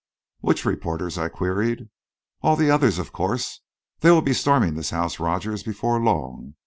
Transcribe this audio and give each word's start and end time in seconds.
"Which 0.39 0.65
reporters?" 0.65 1.19
I 1.19 1.29
queried. 1.29 1.89
"All 2.41 2.55
the 2.55 2.71
others, 2.71 2.97
of 2.97 3.13
course. 3.13 3.61
They 3.99 4.09
will 4.09 4.23
be 4.23 4.33
storming 4.33 4.73
this 4.73 4.89
house, 4.89 5.19
Rogers, 5.19 5.61
before 5.61 5.99
long. 5.99 6.55